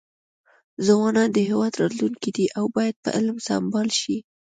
ځوانان 0.85 1.29
د 1.33 1.37
هیواد 1.49 1.73
راتلونکي 1.81 2.29
دي 2.37 2.45
او 2.57 2.65
باید 2.75 2.95
په 3.03 3.09
علم 3.17 3.37
سمبال 3.47 3.87
شي. 3.99 4.17